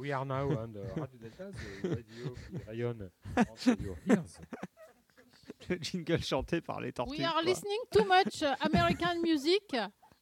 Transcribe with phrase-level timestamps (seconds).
[0.00, 4.40] We are now on the Radio Delta, the radio qui rayonne entre your ears.
[5.68, 7.18] Le jingle chanté par les tortues.
[7.18, 7.42] We are quoi.
[7.42, 9.76] listening too much American music,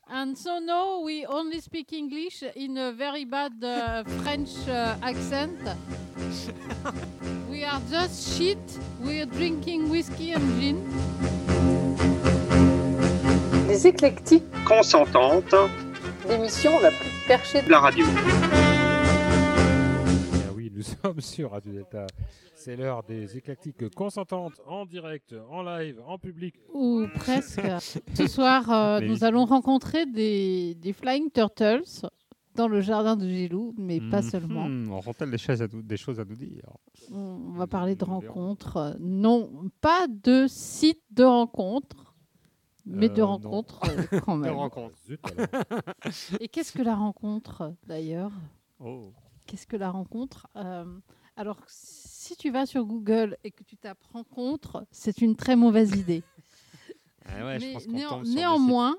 [0.09, 5.61] and so now we only speak English in a very bad uh, French uh, accent.
[7.49, 8.59] we are just shit.
[9.01, 10.83] We are drinking whiskey and gin.
[13.69, 15.55] Les éclectiques, consentante
[16.29, 18.07] l'émission la plus perchée de la radio.
[20.79, 22.07] Nous sommes sur Radio Delta.
[22.55, 26.55] C'est l'heure des éclectiques consentantes en direct, en live, en public.
[26.73, 27.61] Ou presque.
[28.15, 31.83] Ce soir, euh, nous allons rencontrer des, des Flying Turtles
[32.55, 34.97] dans le jardin de Gilou, mais pas Mhm, seulement.
[34.99, 36.63] Auront-elles des, choses à nous- des choses à nous dire
[37.13, 38.97] On va parler de rencontres.
[39.01, 42.15] Non, pas de site de rencontres,
[42.87, 44.55] mais de Euh, rencontres euh, quand Des même.
[44.57, 44.95] rencontres.
[45.09, 45.83] Zut, alors.
[46.41, 48.31] Et qu'est-ce que la rencontre d'ailleurs?
[48.79, 49.11] Oh.
[49.49, 50.85] Qu'est-ce que la rencontre Euh,
[51.35, 55.97] Alors, si tu vas sur Google et que tu tapes rencontre, c'est une très mauvaise
[55.99, 56.23] idée.
[57.31, 58.97] Ah ouais, je Mais pense néan- néanmoins,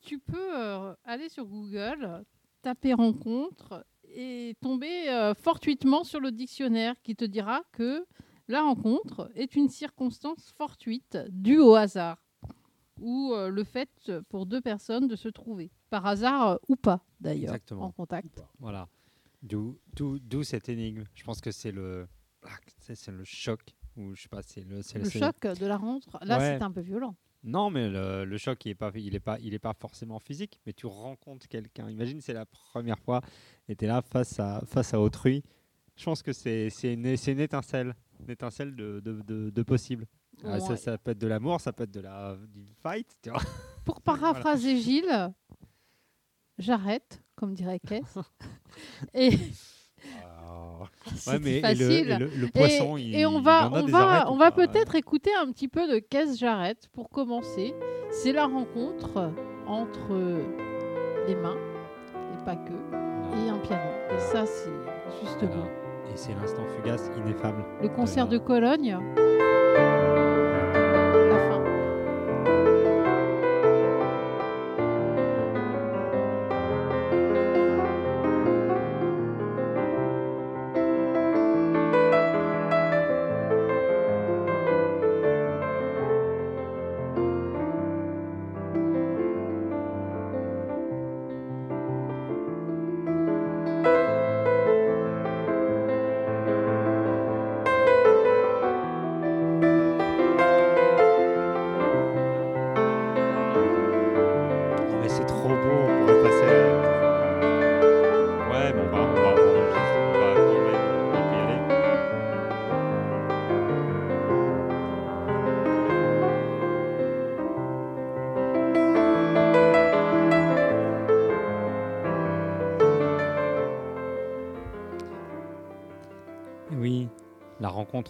[0.00, 2.24] tu peux euh, aller sur Google,
[2.62, 8.06] taper rencontre et tomber euh, fortuitement sur le dictionnaire qui te dira que
[8.48, 12.16] la rencontre est une circonstance fortuite due au hasard
[13.02, 17.04] ou euh, le fait pour deux personnes de se trouver, par hasard euh, ou pas
[17.20, 18.42] d'ailleurs, en contact.
[18.58, 18.88] Voilà.
[19.42, 21.04] D'où cette énigme.
[21.14, 22.06] Je pense que c'est le,
[22.42, 23.60] ah, c'est le choc.
[23.96, 26.56] Ou je sais pas, c'est le, Le c'est- choc de la rencontre, là Ouais.
[26.58, 27.16] c'est un peu violent.
[27.44, 30.18] Non, mais le, le choc, il est pas, il est pas, il est pas forcément
[30.18, 31.88] physique, mais tu rencontres quelqu'un.
[31.88, 33.20] Imagine, c'est la première fois,
[33.68, 35.42] et tu es là face à, face à autrui.
[35.96, 40.06] Je pense que c'est une, une étincelle, une étincelle de, de, de, de possible.
[40.44, 43.40] Ah, ça, peut être de l'amour, ça peut être de la du fight, tu vois.
[43.86, 45.32] Pour paraphraser Gilles,
[46.58, 48.18] j'arrête, comme dirait Kess.
[49.14, 49.30] et
[50.48, 50.84] Ah,
[51.14, 52.10] c'est Ouais, mais et le, facile.
[52.10, 55.30] et le, le Et- poisson, et, il, on va, on va, on va peut-être écouter
[55.40, 57.74] un petit peu de Kess J'arrête pour commencer.
[58.10, 59.30] C'est la rencontre
[59.66, 60.40] entre
[61.26, 61.56] les mains,
[62.32, 63.82] et pas que, et un piano.
[64.14, 64.70] Et ça, c'est
[65.22, 65.56] juste Voilà.
[65.56, 65.66] beau.
[66.12, 67.64] Et c'est l'instant fugace, ineffable.
[67.82, 68.96] Le concert de Cologne,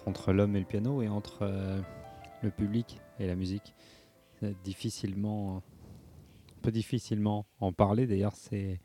[0.06, 1.80] entre l'homme et le piano et entre euh,
[2.42, 3.74] le public et la musique.
[4.64, 5.62] Difficilement
[6.56, 8.06] on peut difficilement en parler.
[8.06, 8.80] D'ailleurs, c'est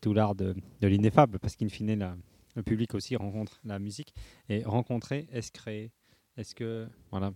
[0.00, 2.16] tout l'art de, de l'ineffable, parce qu'in fine, la-
[2.56, 4.14] le public aussi rencontre la musique.
[4.48, 5.92] Et rencontrer, est-ce créer?
[6.36, 6.88] Est-ce que.
[7.10, 7.32] Voilà.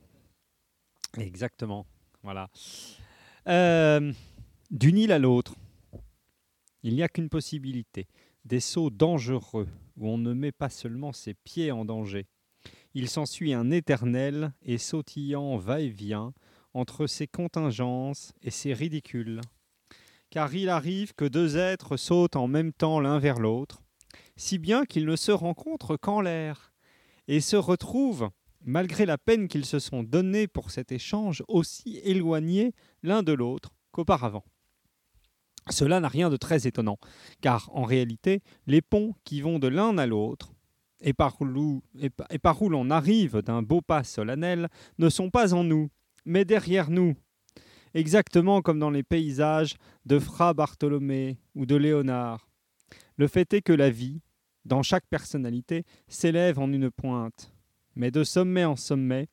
[1.19, 1.87] Exactement.
[2.23, 2.51] Voilà.
[3.49, 4.13] Euh,
[4.71, 5.55] D'une île à l'autre,
[6.83, 8.07] il n'y a qu'une possibilité
[8.45, 12.27] des sauts dangereux où on ne met pas seulement ses pieds en danger.
[12.97, 16.33] Il s'ensuit un éternel et sautillant va-et-vient
[16.75, 19.41] entre ces contingences et ces ridicules.
[20.31, 23.83] Car il arrive que deux êtres sautent en même temps l'un vers l'autre,
[24.37, 26.73] si bien qu'ils ne se rencontrent qu'en l'air,
[27.27, 28.31] et se retrouvent,
[28.65, 33.71] malgré la peine qu'ils se sont donnée pour cet échange, aussi éloignés l'un de l'autre
[33.91, 34.45] qu'auparavant.
[35.69, 36.99] Cela n'a rien de très étonnant,
[37.41, 40.54] car en réalité, les ponts qui vont de l'un à l'autre,
[41.05, 41.83] et par où,
[42.69, 44.69] l'on arrive d'un beau pas solennel,
[44.99, 45.91] ne sont pas en nous,
[46.25, 47.15] mais derrière nous,
[47.93, 52.49] exactement comme dans les paysages de Fra Bartholomé ou de Léonard.
[53.17, 54.23] Le fait est que la vie,
[54.65, 57.53] dans chaque personnalité, s'élève en une pointe,
[57.95, 59.29] mais de sommet en sommet,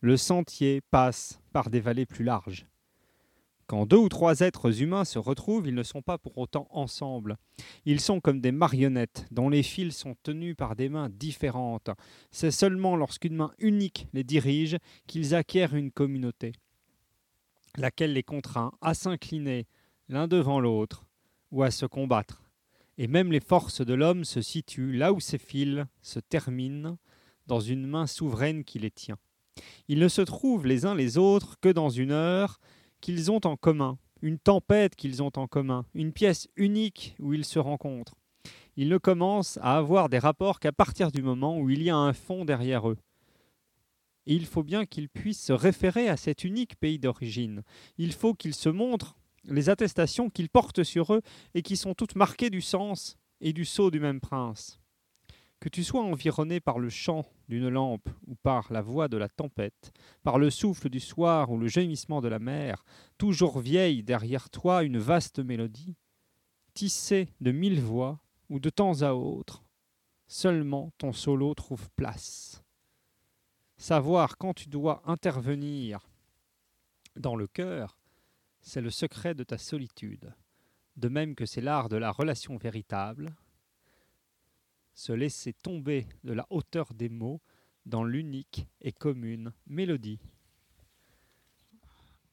[0.00, 2.66] le sentier passe par des vallées plus larges.
[3.66, 7.38] Quand deux ou trois êtres humains se retrouvent, ils ne sont pas pour autant ensemble.
[7.86, 11.90] Ils sont comme des marionnettes dont les fils sont tenus par des mains différentes.
[12.30, 14.76] C'est seulement lorsqu'une main unique les dirige
[15.06, 16.52] qu'ils acquièrent une communauté,
[17.76, 19.66] laquelle les contraint à s'incliner
[20.08, 21.06] l'un devant l'autre
[21.50, 22.42] ou à se combattre.
[22.98, 26.98] Et même les forces de l'homme se situent là où ces fils se terminent,
[27.46, 29.18] dans une main souveraine qui les tient.
[29.88, 32.58] Ils ne se trouvent les uns les autres que dans une heure
[33.04, 37.44] qu'ils ont en commun, une tempête qu'ils ont en commun, une pièce unique où ils
[37.44, 38.14] se rencontrent.
[38.78, 41.96] Ils ne commencent à avoir des rapports qu'à partir du moment où il y a
[41.96, 42.96] un fond derrière eux.
[44.24, 47.62] Et il faut bien qu'ils puissent se référer à cet unique pays d'origine.
[47.98, 51.20] Il faut qu'ils se montrent les attestations qu'ils portent sur eux
[51.52, 54.80] et qui sont toutes marquées du sens et du sceau du même prince.
[55.64, 59.30] Que tu sois environné par le chant d'une lampe ou par la voix de la
[59.30, 62.84] tempête, par le souffle du soir ou le gémissement de la mer,
[63.16, 65.96] toujours vieille derrière toi une vaste mélodie,
[66.74, 68.20] tissée de mille voix
[68.50, 69.64] où de temps à autre,
[70.26, 72.62] seulement ton solo trouve place.
[73.78, 76.10] Savoir quand tu dois intervenir
[77.16, 77.96] dans le cœur,
[78.60, 80.34] c'est le secret de ta solitude,
[80.98, 83.34] de même que c'est l'art de la relation véritable,
[84.94, 87.40] se laisser tomber de la hauteur des mots
[87.86, 90.20] dans l'unique et commune mélodie.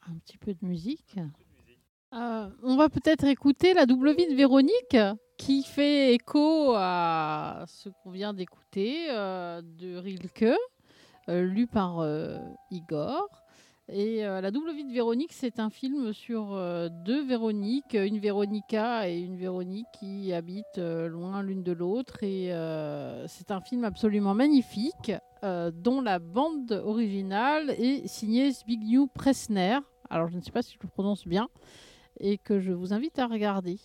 [0.08, 1.18] Un petit peu de musique.
[2.14, 4.98] Euh, on va peut-être écouter la double vie de Véronique
[5.38, 10.46] qui fait écho à ce qu'on vient d'écouter euh, de Rilke,
[11.30, 12.06] euh, lu par
[12.70, 13.41] Igor.
[13.94, 18.20] Et euh, La double vie de Véronique, c'est un film sur euh, deux Véroniques, une
[18.20, 22.24] Véronica et une Véronique qui habitent euh, loin l'une de l'autre.
[22.24, 22.52] Et
[23.28, 25.12] c'est un film absolument magnifique,
[25.44, 29.80] dont la bande originale est signée Zbigniew Pressner.
[30.10, 31.50] Alors je ne sais pas si je le prononce bien,
[32.20, 33.78] et que je vous invite à regarder.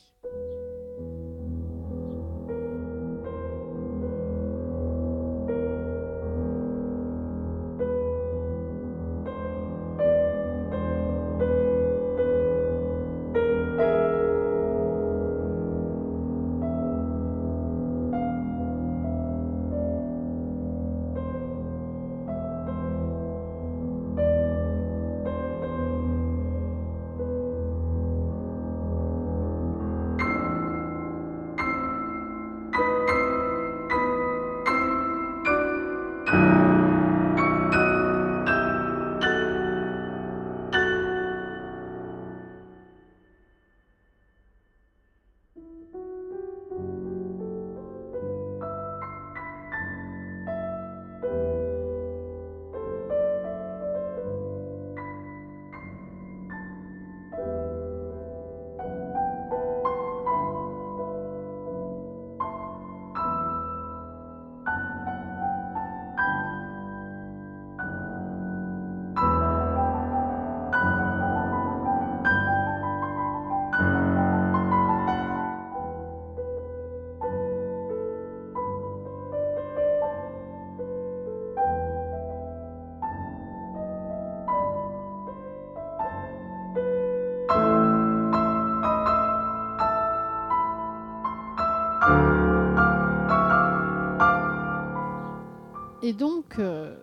[96.07, 96.97] Et donc, euh,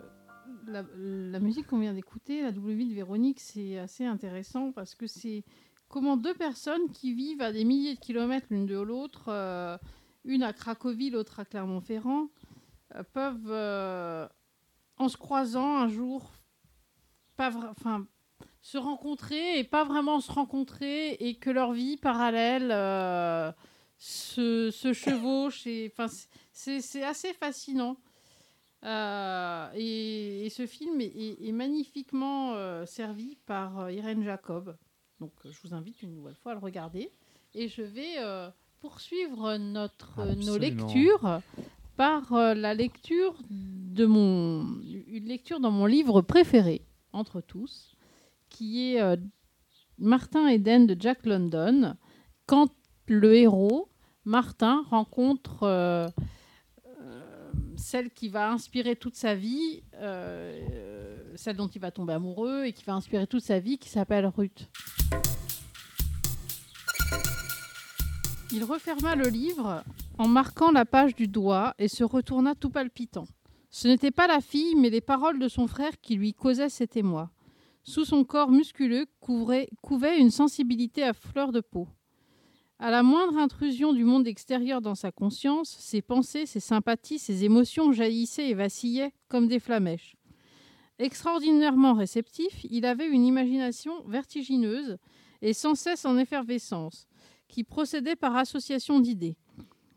[0.66, 0.82] la,
[1.42, 5.44] musique qu'on vient d'écouter, la double vie de Véronique, c'est assez intéressant parce que c'est
[5.90, 9.78] comment deux personnes qui vivent à des milliers de kilomètres l'une de l'autre, euh,
[10.24, 12.30] une à Cracovie, l'autre à Clermont-Ferrand,
[12.96, 14.30] euh, peuvent,
[14.98, 16.32] en se croisant un jour,
[17.38, 18.08] enfin,
[18.62, 22.70] se rencontrer et pas vraiment se rencontrer et que leur vie parallèle
[23.98, 25.68] se, se chevauche.
[26.54, 27.98] c'est assez fascinant.
[28.84, 34.76] Euh, et, et ce film est, est- est magnifiquement euh, servi par euh, Irène Jacob.
[35.20, 37.12] Donc je vous invite une nouvelle fois à le regarder.
[37.56, 38.50] Et je vais euh,
[38.82, 41.40] poursuivre notre, nos lectures
[41.96, 46.82] par la lecture de mon une lecture dans mon livre préféré
[47.14, 47.96] entre tous,
[48.50, 49.18] qui est
[50.00, 51.96] Martin Eden de Jack London.
[52.48, 52.70] Quand
[53.08, 53.90] le héros
[54.26, 56.12] Martin rencontre
[57.84, 62.72] celle qui va inspirer toute sa vie, euh, celle dont il va tomber amoureux et
[62.72, 64.70] qui va inspirer toute sa vie, qui s'appelle Ruth.
[68.52, 69.84] Il referma le livre
[70.18, 73.26] en marquant la page du doigt et se retourna tout palpitant.
[73.70, 76.96] Ce n'était pas la fille, mais les paroles de son frère qui lui causaient cet
[76.96, 77.32] émoi.
[77.84, 81.88] Sous son corps musculeux couvait une sensibilité à fleur de peau.
[82.84, 87.46] À la moindre intrusion du monde extérieur dans sa conscience, ses pensées, ses sympathies, ses
[87.46, 90.18] émotions jaillissaient et vacillaient comme des flamèches.
[91.00, 94.98] Extraordinairement réceptif, il avait une imagination vertigineuse
[95.42, 97.08] et sans cesse en effervescence,
[97.48, 99.38] qui procédait par association d'idées.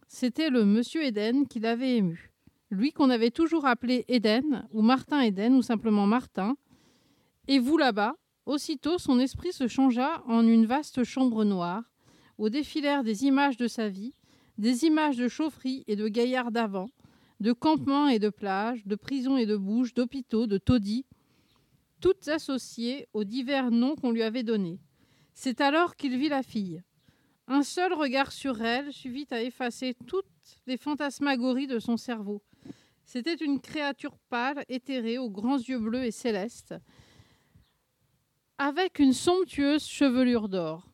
[0.07, 2.31] C'était le monsieur Eden qui l'avait ému.
[2.71, 6.57] Lui qu'on avait toujours appelé Eden, ou Martin Eden, ou simplement Martin.
[7.49, 8.15] Et vous là-bas,
[8.47, 11.83] aussitôt son esprit se changea en une vaste chambre noire,
[12.39, 14.15] où défilèrent des images de sa vie,
[14.59, 16.91] des images de chaufferie et de gaillards d'avant,
[17.41, 21.05] de campements et de plages, de prisons et de bouges, d'hôpitaux, de taudis,
[22.01, 24.81] toutes associées aux divers noms qu'on lui avait donnés.
[25.35, 26.83] C'est alors qu'il vit la fille.
[27.49, 30.27] Un seul regard sur elle suffit à effacer toutes
[30.67, 32.43] les fantasmagories de son cerveau.
[33.05, 36.75] C'était une créature pâle, éthérée, aux grands yeux bleus et célestes,
[38.59, 40.89] avec une somptueuse chevelure d'or.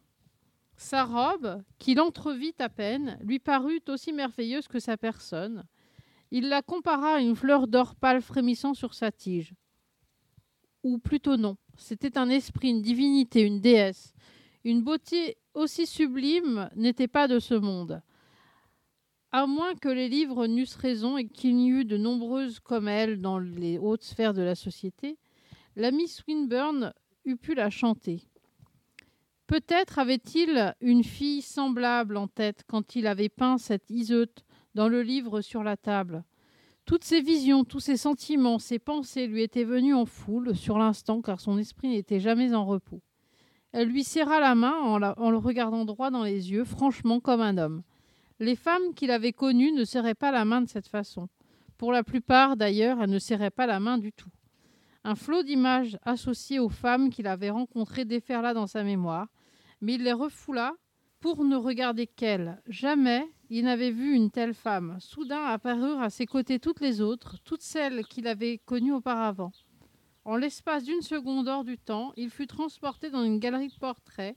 [0.82, 5.64] Sa robe, qu'il entrevit à peine, lui parut aussi merveilleuse que sa personne.
[6.32, 9.54] Il la compara à une fleur d'or pâle frémissant sur sa tige.
[10.82, 14.12] Ou plutôt non, c'était un esprit, une divinité, une déesse.
[14.64, 18.02] Une beauté aussi sublime n'était pas de ce monde.
[19.30, 23.20] À moins que les livres n'eussent raison et qu'il n'y eût de nombreuses comme elle
[23.20, 25.16] dans les hautes sphères de la société,
[25.76, 26.92] l'ami Swinburne
[27.24, 28.26] eût pu la chanter.
[29.52, 34.32] Peut-être avait-il une fille semblable en tête quand il avait peint cette Iseut
[34.74, 36.24] dans le livre sur la table.
[36.86, 41.20] Toutes ces visions, tous ces sentiments, ces pensées lui étaient venus en foule sur l'instant
[41.20, 43.02] car son esprit n'était jamais en repos.
[43.72, 47.42] Elle lui serra la main en, en le regardant droit dans les yeux, franchement comme
[47.42, 47.82] un homme.
[48.40, 51.28] Les femmes qu'il avait connues ne serraient pas la main de cette façon.
[51.76, 54.30] Pour la plupart, d'ailleurs, elles ne serraient pas la main du tout.
[55.04, 59.28] Un flot d'images associées aux femmes qu'il avait rencontrées déferla dans sa mémoire,
[59.82, 60.74] mais il les refoula
[61.20, 62.62] pour ne regarder qu'elle.
[62.66, 64.96] Jamais il n'avait vu une telle femme.
[64.98, 69.52] Soudain apparurent à ses côtés toutes les autres, toutes celles qu'il avait connues auparavant.
[70.24, 74.36] En l'espace d'une seconde hors du temps, il fut transporté dans une galerie de portraits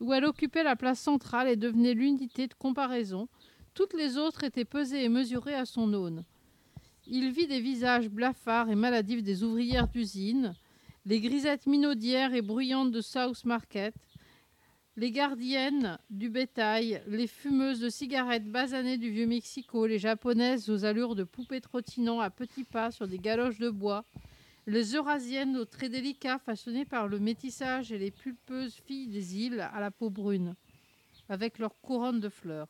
[0.00, 3.28] où elle occupait la place centrale et devenait l'unité de comparaison.
[3.74, 6.24] Toutes les autres étaient pesées et mesurées à son aune.
[7.06, 10.54] Il vit des visages blafards et maladifs des ouvrières d'usine,
[11.04, 13.94] les grisettes minaudières et bruyantes de South Market,
[14.96, 20.84] les gardiennes du bétail, les fumeuses de cigarettes basanées du vieux Mexico, les japonaises aux
[20.84, 24.04] allures de poupées trottinant à petits pas sur des galoches de bois,
[24.66, 29.60] les eurasiennes aux traits délicats façonnés par le métissage et les pulpeuses filles des îles
[29.60, 30.54] à la peau brune,
[31.28, 32.68] avec leurs couronnes de fleurs.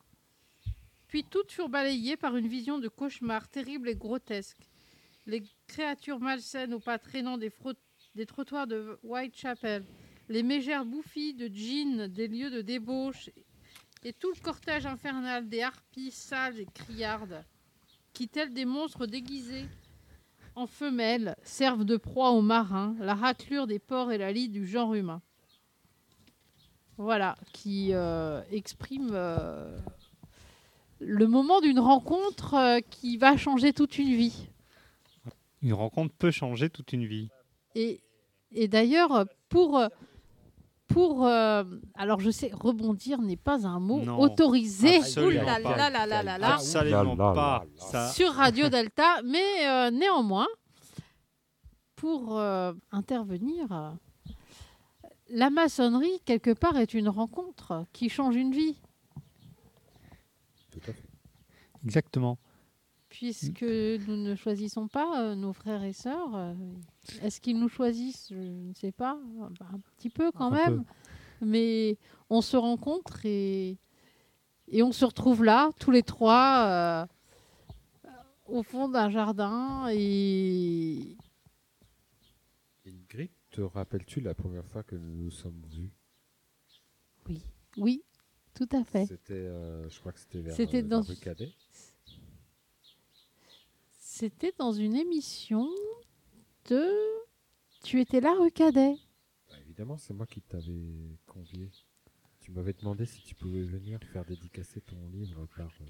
[1.07, 4.69] Puis toutes furent balayées par une vision de cauchemar terrible et grotesque.
[5.27, 7.51] Les créatures malsaines aux pas traînants des,
[8.15, 9.83] des trottoirs de Whitechapel,
[10.29, 13.29] les mégères bouffies de jeans des lieux de débauche
[14.03, 17.43] et tout le cortège infernal des harpies sales et criardes
[18.13, 19.65] qui, tels des monstres déguisés
[20.55, 24.67] en femelles, servent de proie aux marins, la raclure des porcs et la lie du
[24.67, 25.21] genre humain.
[26.97, 29.75] Voilà, qui euh, exprime euh,
[30.99, 34.47] le moment d'une rencontre euh, qui va changer toute une vie.
[35.63, 37.29] Une rencontre peut changer toute une vie.
[37.73, 38.01] Et,
[38.51, 39.81] et d'ailleurs, pour,
[40.87, 41.63] pour euh,
[41.95, 44.97] alors je sais, rebondir n'est pas un mot Non, autorisé.
[44.97, 45.77] absolument Ouh là pas.
[45.77, 46.53] là là là là là.
[46.55, 47.65] Absolument là là pas.
[47.65, 47.85] là.
[47.91, 50.47] Ça, sur Radio Delta, mais euh, néanmoins,
[51.95, 53.95] pour euh, intervenir,
[55.29, 58.77] la maçonnerie, quelque part, est une rencontre qui change une vie,
[60.71, 61.03] Tout à fait.
[61.85, 62.37] exactement.
[63.13, 66.35] Puisque nous ne choisissons pas euh, nos frères et sœurs.
[66.35, 66.53] euh,
[67.21, 68.27] Est-ce qu'ils nous choisissent?
[68.31, 69.19] Je ne sais pas,
[69.59, 70.83] Bah, un petit peu quand Un même,
[71.39, 71.97] mais
[72.31, 73.77] on se rencontre et,
[74.67, 77.05] et on se retrouve là, tous les trois, euh,
[78.47, 81.15] au fond d'un jardin et
[82.87, 85.91] Ingrid, te rappelles-tu la première fois que nous nous sommes vus?
[87.29, 87.43] Oui,
[87.77, 88.03] oui,
[88.55, 89.05] tout à fait.
[89.05, 91.53] C'était, euh, je crois que c'était vers C'était dans- la rue Cadet.
[94.15, 95.67] C'était dans une émission
[96.69, 96.87] de.
[97.83, 98.93] Tu étais là, rue Cadet
[99.49, 101.71] Bah, évidemment, c'est moi qui t'avais convié.
[102.39, 105.65] Tu m'avais demandé si tu pouvais venir faire dédicacer ton livre par.
[105.81, 105.85] euh,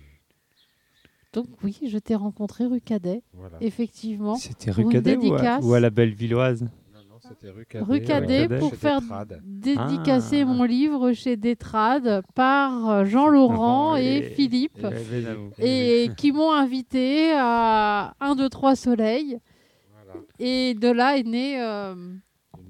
[1.34, 3.58] Donc, oui, je t'ai rencontré rue Cadet, voilà.
[3.60, 4.36] effectivement.
[4.38, 5.28] C'était Pour rue une Cadet ou
[5.68, 6.70] ou à la Bellevilloise?
[7.30, 7.86] C'était rue Cadet.
[7.86, 8.60] Rue Cadet Cadet.
[8.60, 9.42] pour faire Détrade.
[9.44, 10.46] dédicacer Ah.
[10.46, 14.80] mon livre chez Détrade par Jean-Laurent Laurent et, et- Philippe.
[14.84, 15.50] Et- Évidemment.
[15.60, 19.40] Et qui m'ont invité à 1, 2, 3 soleils.
[19.94, 20.20] Voilà.
[20.40, 21.62] Et de là est né.
[21.62, 21.96] euh,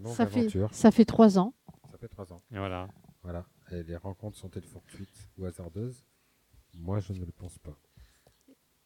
[0.06, 1.54] ça, fait, ça fait 3 ans.
[1.92, 2.42] Ça fait trois ans.
[2.54, 2.88] Et voilà.
[3.24, 3.46] Voilà.
[3.72, 6.04] Et les rencontres sont-elles fortuites ou hasardeuses?
[6.78, 7.78] Moi, je ne le pense pas.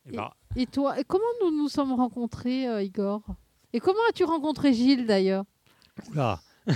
[0.05, 3.23] Et bah, Et toi, comment nous nous sommes rencontrés, euh, Igor?
[3.73, 5.43] Et comment as-tu rencontré Gilles d'ailleurs?
[6.11, 6.39] Oula.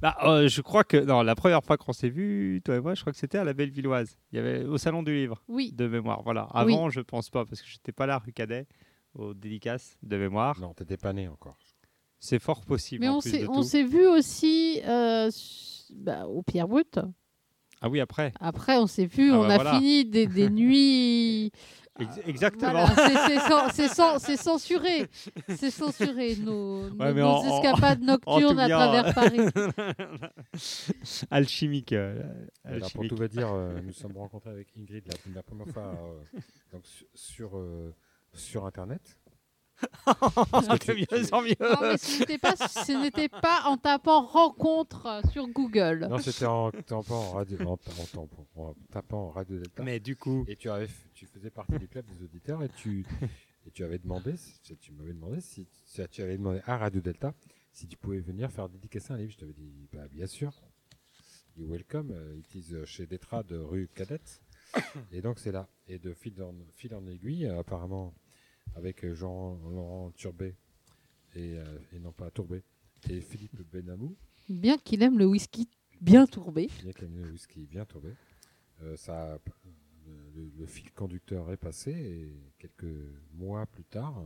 [0.00, 2.94] Bah, euh, je crois que non, la première fois qu'on s'est vu, toi et moi,
[2.94, 4.16] je crois que c'était à la Bellevilloise.
[4.32, 6.22] Il y avait au salon du livre Oui, de mémoire.
[6.22, 6.42] Voilà.
[6.52, 8.66] Avant, je pense pas parce que j'étais pas là rue Cadet
[9.14, 10.58] aux dédicaces de mémoire.
[10.60, 11.56] Non, t'étais pas né encore.
[12.18, 13.00] C'est fort possible.
[13.02, 15.30] mais en on s'est vu aussi euh,
[15.94, 16.98] bah, au Pierre Brut.
[17.82, 18.32] Ah oui, après.
[18.40, 19.72] Après, on s'est vu, Ah on bah a voilà.
[19.78, 21.50] fini des, des nuits.
[21.98, 22.70] Ex- exactement.
[22.70, 25.06] Voilà, c'est- c'est cen- c'est cen- c'est censuré.
[25.48, 28.76] C'est censuré, nos, Ouais, nos- mais nos en- en- escapades nocturnes à bien.
[28.78, 29.40] travers Paris.
[31.30, 31.92] Alchimique.
[31.92, 32.22] euh,
[32.64, 33.08] Alors, pour alchimique.
[33.10, 36.38] tout va dire, euh, nous sommes rencontrés avec Ingrid la, la première fois euh,
[36.72, 37.94] donc, su- sur, euh,
[38.32, 39.18] sur Internet.
[40.06, 41.54] De mieux en mieux.
[41.60, 46.06] Non, mais ce n'était pas, ce n'était pas en tapant rencontre sur Google.
[46.08, 47.72] Non, c'était en tapant en radio, en,
[48.16, 48.20] en-
[48.56, 49.82] en- en tapant Radio Delta.
[49.82, 52.68] Mais du coup, Et tu, avais, f- tu faisais partie du club des auditeurs et
[52.68, 53.04] tu,
[53.66, 57.00] et tu avais demandé, si- tu m'avais demandé si, si tu avais demandé à Radio
[57.00, 57.34] Delta
[57.72, 59.30] si tu pouvais venir faire dédicacer un livre.
[59.32, 60.52] Je t'avais dit, bah, bien sûr.
[61.56, 62.10] You welcome.
[62.10, 64.40] euh, It is euh, chez Detra de rue Cadette.
[65.12, 65.68] et donc c'est là.
[65.88, 68.14] Et de fil en, fil en aiguille, euh, apparemment,
[68.76, 70.54] avec euh, Jean-Laurent Turbet
[71.34, 72.62] et, euh, et non pas Tourbet
[73.08, 74.16] et Philippe Benamou,
[74.48, 75.68] Bien qu'il aime le whisky
[76.00, 76.68] bien tourbé.
[76.82, 78.14] bien qu'il ait le whisky bien tourbé.
[78.82, 79.38] Euh, ça,
[80.06, 82.96] le, le- le fil conducteur est passé et quelques
[83.34, 84.22] mois plus tard,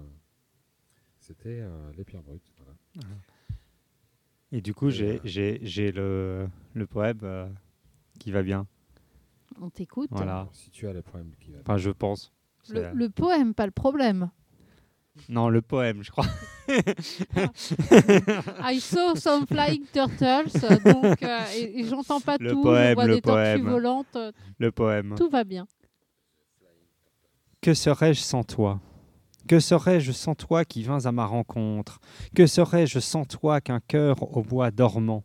[1.21, 2.43] c'était euh, les pierres brutes.
[2.59, 3.17] Voilà.
[4.53, 5.21] et du coup, j'ai voilà.
[5.25, 7.49] j'ai j'ai le le poème euh,
[8.19, 8.67] qui va bien.
[9.61, 10.09] On t'écoute.
[10.11, 10.49] Voilà.
[10.53, 11.59] Si tu as le problème qui va.
[11.61, 12.33] Enfin, je pense.
[12.71, 14.31] Le, poème, pas le problème.
[15.29, 16.27] Non, le poème, je crois.
[18.63, 20.51] I saw some flying turtles.
[20.85, 22.63] Donc, euh, et, et j'entends pas Le tout.
[22.63, 23.69] poème, je vois le des tortues poème.
[23.69, 24.17] volantes.
[24.17, 25.15] euh, Le poème.
[25.17, 25.67] Tout va bien.
[27.61, 28.81] Que serais-je sans toi?
[29.47, 32.01] Que serais-je sans toi qui vins à ma rencontre?
[32.35, 35.23] Que serais-je sans toi qu'un cœur au bois dormant?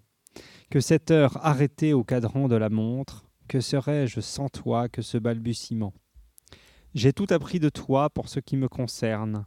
[0.69, 3.25] Que cette heure arrêtée au cadran de la montre?
[3.47, 5.93] Que serais-je sans toi que ce balbutiement?
[6.95, 9.45] J'ai tout appris de toi pour ce qui me concerne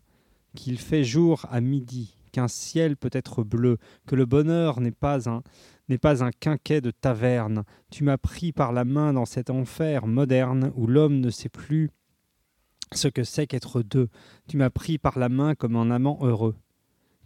[0.55, 5.29] Qu'il fait jour à midi, qu'un ciel peut être bleu, que le bonheur n'est pas
[5.29, 5.43] un
[5.89, 7.65] n'est pas un quinquet de taverne.
[7.91, 11.91] Tu m'as pris par la main dans cet enfer moderne où l'homme ne sait plus
[12.93, 14.09] ce que c'est qu'être deux.
[14.49, 16.57] Tu m'as pris par la main comme un amant heureux.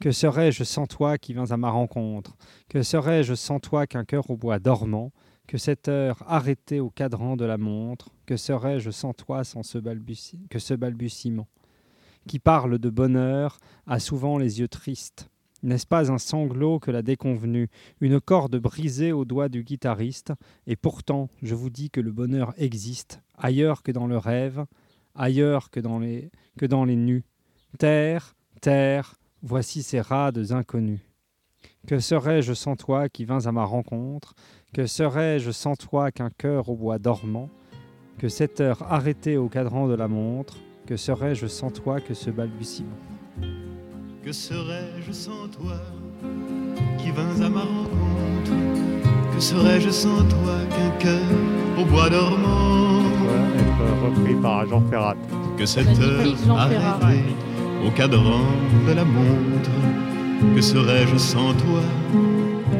[0.00, 2.36] Que serais-je sans toi qui viens à ma rencontre?
[2.68, 5.12] Que serais-je sans toi qu'un cœur au bois dormant?
[5.46, 9.78] Que cette heure arrêtée au cadran de la montre Que serais-je sans toi sans ce
[9.78, 11.46] balbutiement
[12.26, 15.30] Qui parle de bonheur a souvent les yeux tristes.
[15.62, 17.68] N'est-ce pas un sanglot que la déconvenue,
[18.00, 20.32] une corde brisée au doigt du guitariste
[20.66, 24.66] Et pourtant, je vous dis que le bonheur existe, ailleurs que dans le rêve,
[25.14, 27.24] ailleurs que dans les, que dans les nus.
[27.78, 31.00] Terre, terre, voici ces rades inconnus.
[31.86, 34.34] Que serais-je sans toi qui vins à ma rencontre
[34.76, 37.48] Que serais-je sans toi qu'un cœur au bois dormant
[38.18, 42.28] Que cette heure arrêtée au cadran de la montre Que serais-je sans toi que ce
[42.28, 42.98] balbutiement?
[44.22, 45.80] Que serais-je sans toi
[46.98, 48.52] qui vins à ma rencontre?
[49.34, 51.22] Que serais-je sans toi qu'un cœur
[51.80, 53.00] au bois dormant?
[53.58, 55.16] Être repris par Jean Ferrat.
[55.56, 57.22] Que cette Magnifique, heure arrêtée
[57.82, 58.44] au cadran
[58.86, 59.70] de la montre?
[60.54, 61.80] Que serais-je sans toi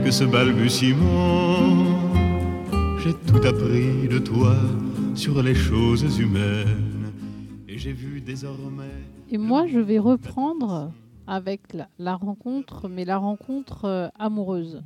[0.04, 1.85] que ce balbutiement?
[3.06, 4.56] J'ai tout appris de toi
[5.14, 7.12] sur les choses humaines
[7.68, 8.90] Et j'ai vu désormais
[9.30, 10.92] Et moi, je vais reprendre
[11.28, 14.82] avec la, la rencontre, mais la rencontre euh, amoureuse.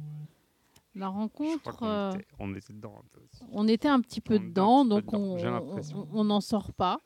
[0.94, 3.20] La rencontre, euh, on était dedans un peu.
[3.52, 7.00] on était un petit peu On dedans, petit peu donc dedans, on n'en sort pas.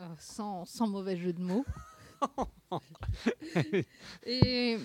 [0.00, 1.66] Euh, sans, sans mauvais jeu de mots.
[4.26, 4.78] et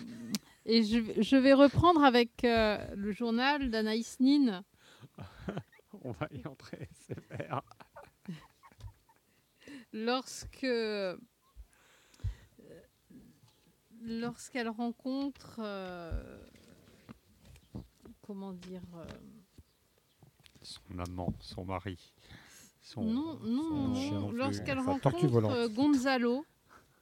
[0.65, 4.63] et je, vais- je vais reprendre avec euh, le journal d'Anaïs Nin.
[6.04, 7.62] On va y entrer, c'est faire.
[9.93, 11.15] lorsque euh,
[14.02, 16.43] lorsqu'elle rencontre euh,
[18.21, 19.06] comment dire euh,
[20.62, 22.13] Son amant, son mari.
[22.82, 26.45] Son, non non, son non, lorsqu'elle rencontre Gonzalo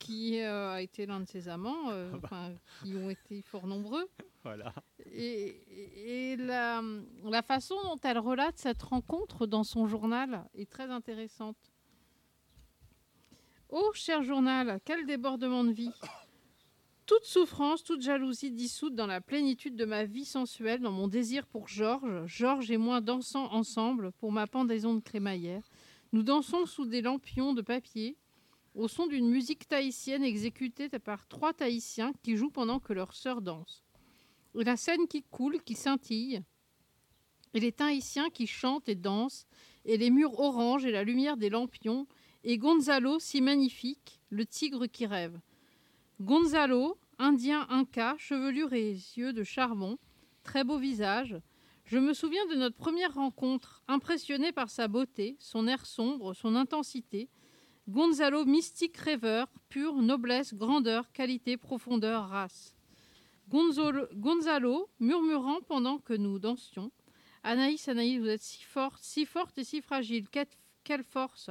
[0.02, 2.22] qui euh, a été l'un de ses amants euh, Ah bah.
[2.24, 2.52] enfin,
[2.84, 4.10] qui ont été fort nombreux
[4.44, 4.74] Voilà.
[5.06, 6.82] et, et la,
[7.24, 11.58] la façon dont elle relate cette rencontre dans son journal est très intéressante.
[13.70, 15.92] Oh, cher journal, quel débordement de vie
[17.06, 21.46] Toute souffrance, toute jalousie dissoute dans la plénitude de ma vie sensuelle, dans mon désir
[21.46, 22.26] pour Georges.
[22.26, 25.64] Georges et moi dansant ensemble pour ma pendaison de crémaillère.
[26.12, 28.18] Nous dansons sous des lampions de papier,
[28.76, 33.42] au son d'une musique tahitienne exécutée par trois Tahitiens qui jouent pendant que leur sœur
[33.42, 33.84] danse.
[34.54, 36.42] La scène qui coule, qui scintille,
[37.54, 39.46] et les Tahitiens qui chantent et dansent,
[39.86, 42.08] et les murs orange et la lumière des lampions,
[42.44, 45.40] et Gonzalo si magnifique, le tigre qui rêve.
[46.22, 49.98] Gonzalo, indien inca, chevelure et yeux de charbon,
[50.44, 51.36] très beau visage.
[51.86, 56.56] Je me souviens de notre première rencontre, impressionné par sa beauté, son air sombre, son
[56.56, 57.28] intensité.
[57.92, 62.74] Gonzalo, mystique rêveur, pure noblesse, grandeur, qualité, profondeur, race.
[63.50, 66.90] Gonzalo, murmurant pendant que nous dansions.
[67.44, 70.30] Anaïs, Anaïs, vous êtes si forte, si forte et si fragile.
[70.30, 70.48] Quelle,
[70.86, 71.50] quelle force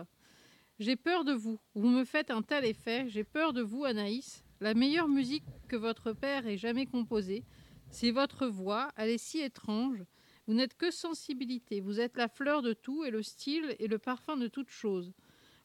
[0.79, 1.61] J'ai peur de vous.
[1.75, 3.05] Vous me faites un tel effet.
[3.09, 4.43] J'ai peur de vous, Anaïs.
[4.61, 7.45] La meilleure musique que votre père ait jamais composée,
[7.91, 8.91] c'est votre voix.
[8.97, 10.03] Elle est si étrange.
[10.47, 11.81] Vous n'êtes que sensibilité.
[11.81, 15.13] Vous êtes la fleur de tout et le style et le parfum de toute chose.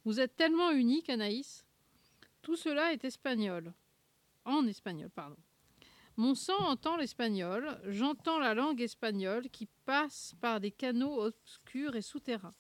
[0.06, 1.66] Vous êtes tellement unique, Anaïs.
[2.44, 3.74] Tout cela est espagnol.
[4.46, 5.38] En espagnol, pardon.
[6.16, 12.04] Mon sang entend l'espagnol, j'entends la langue espagnole qui passe par des canaux obscurs et
[12.04, 12.54] souterrains.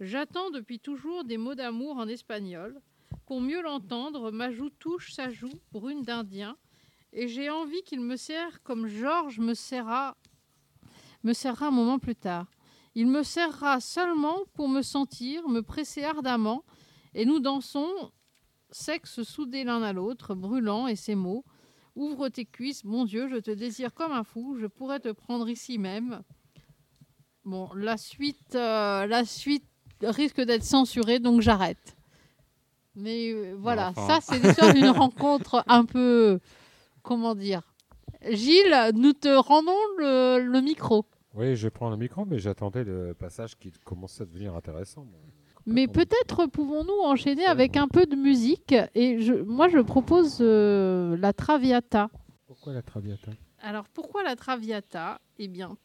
[0.00, 2.80] J'attends depuis toujours des mots d'amour en espagnol.
[3.26, 6.56] Pour mieux l'entendre, ma joue touche sa joue brune d'Indien,
[7.12, 10.16] et j'ai envie qu'il me serre comme Georges me serra,
[11.22, 12.53] me serra un moment plus tard.
[12.94, 16.62] Il me serrera seulement pour me sentir, me presser ardemment,
[17.14, 17.88] et nous dansons,
[18.70, 21.44] sexe soudés l'un à l'autre, brûlant, et ces mots.
[21.96, 25.48] Ouvre tes cuisses, mon Dieu, je te désire comme un fou, je pourrais te prendre
[25.48, 26.22] ici même.
[27.44, 29.64] Bon, la suite, euh, la suite
[30.02, 31.96] risque d'être censurée, donc j'arrête.
[32.96, 34.20] Mais euh, voilà, Enfin.
[34.20, 36.40] ça c'est l'histoire d'une rencontre un peu,
[37.02, 37.62] comment dire.
[38.30, 41.04] Gilles, nous te rendons le, le micro.
[41.34, 45.06] Oui, je prends le micro, mais j'attendais le passage qui commençait à devenir intéressant.
[45.66, 48.74] Mais peut-être pouvons-nous enchaîner avec un peu de musique.
[48.94, 52.08] Et je, moi, je propose euh, la Traviata.
[52.46, 53.30] Pourquoi la Traviata?
[53.62, 55.20] Alors pourquoi la Traviata?
[55.38, 55.76] Eh bien,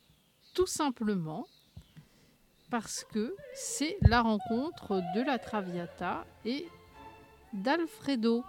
[0.54, 1.48] tout simplement
[2.70, 6.68] parce que c'est la rencontre de la Traviata et
[7.54, 8.44] d'Alfredo.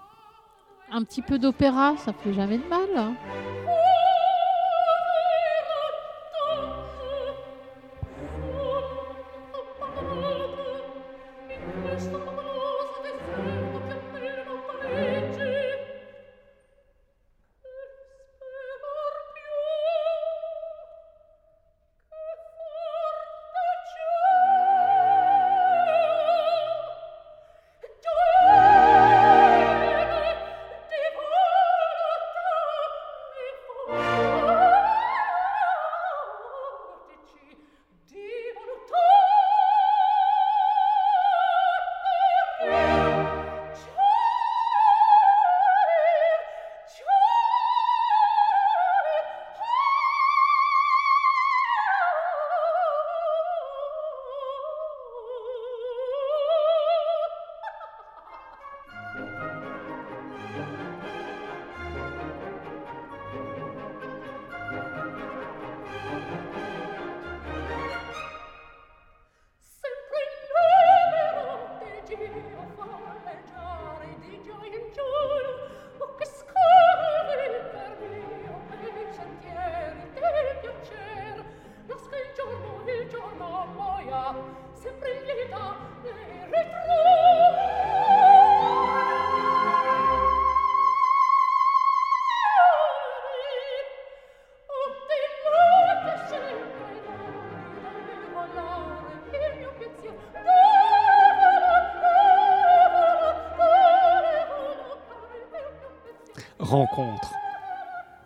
[0.90, 2.88] Un petit peu d'opéra, ça fait jamais de mal.
[2.96, 3.14] hein.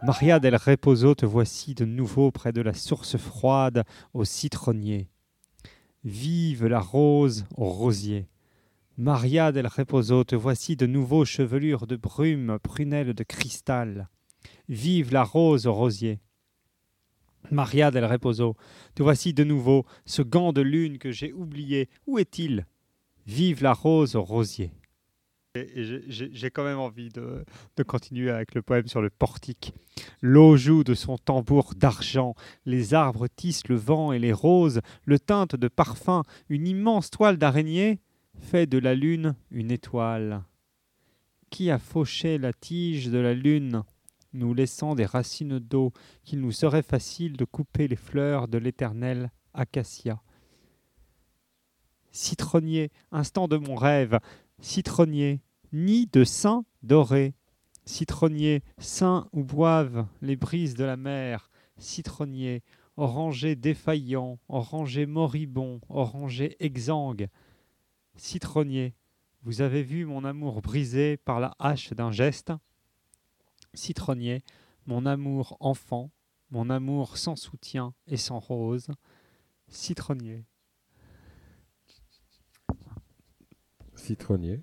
[0.03, 5.09] Maria del Reposo, te voici de nouveau près de la source froide au citronnier.
[6.05, 8.29] Vive la rose au rosier.
[8.99, 14.11] Maria del Reposo, te voici de nouveau chevelure de brume, prunelle de cristal.
[14.69, 16.21] Vive la rose au rosier.
[17.51, 18.57] Maria del Reposo,
[18.95, 21.89] te voici de nouveau ce gant de lune que j'ai oublié.
[22.07, 22.67] Où est-il?
[23.27, 24.71] Vive la rose au rosier.
[25.57, 27.45] J'ai quand même envie de,
[27.77, 29.73] de continuer avec le poème sur le portique.
[30.21, 32.35] L'eau joue de son tambour d'argent,
[32.67, 37.37] les arbres tissent le vent et les roses, le teinte de parfum, une immense toile
[37.37, 38.01] d'araignée
[38.41, 40.43] fait de la lune une étoile.
[41.51, 43.85] Qui a fauché la tige de la lune,
[44.33, 45.93] nous laissant des racines d'eau
[46.25, 50.21] qu'il nous serait facile de couper les fleurs de l'éternel acacia
[52.11, 54.21] Citronnier, instant de mon rêve,
[54.61, 55.41] Citronnier,
[55.73, 57.35] nid de saints dorés.
[57.87, 61.51] Citronnier, saint où boivent les brises de la mer.
[61.77, 62.63] Citronnier,
[62.97, 67.29] oranger défaillant, oranger moribond, oranger exsangue.
[68.17, 68.95] Citronnier,
[69.43, 72.53] vous avez vu mon amour brisé par la hache d'un geste?
[73.75, 74.43] Citronnier,
[74.87, 76.11] mon amour enfant,
[76.51, 78.89] mon amour sans soutien et sans rose.
[79.69, 80.45] Citronnier.
[84.05, 84.61] Citronnier.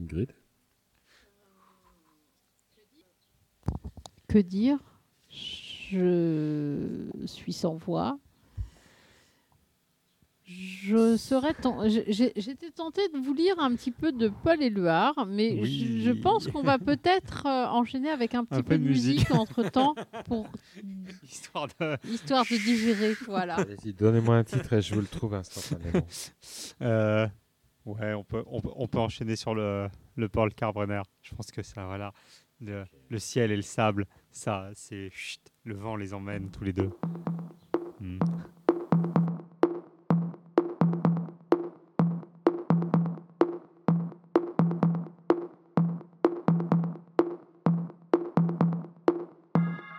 [0.00, 0.32] Ingrid.
[4.26, 4.78] Que dire?
[5.28, 8.18] Je suis sans voix.
[10.46, 15.60] Je serais ten- J'étais tentée de vous lire un petit peu de Paul Éluard, mais
[15.60, 16.02] Oui.
[16.02, 19.30] je pense qu'on va peut-être euh, enchaîner avec un petit peu peu de musique musique.
[19.32, 20.48] entre temps pour
[21.22, 21.96] Histoire de.
[22.10, 23.14] histoire de digérer.
[23.26, 23.56] Voilà.
[23.56, 26.04] Allez-y, donnez-moi un titre et je vous le trouve instantanément.
[26.82, 27.28] Euh,
[27.86, 31.02] ouais, on peut, on, on peut enchaîner sur le, le Paul Carbonner.
[31.22, 32.12] Je pense que ça, voilà.
[32.60, 35.08] Le, le ciel et le sable, ça, c'est.
[35.12, 36.90] chut, Le vent les emmène tous les deux.
[38.00, 38.18] Hmm.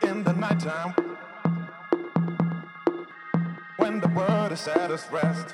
[0.04, 0.94] in the nighttime
[3.78, 5.54] when the world is at its rest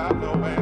[0.00, 0.59] got no end.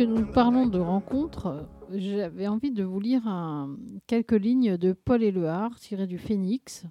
[0.00, 3.22] Puisque nous parlons de rencontres, j'avais envie de vous lire
[4.06, 6.86] quelques lignes de Paul Éluard tirées du Phénix.